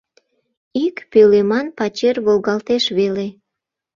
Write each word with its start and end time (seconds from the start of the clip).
Ик 0.85 0.95
пӧлеман 1.11 1.67
пачер 1.77 2.15
волгалтеш 2.25 2.83
веле. 2.97 3.27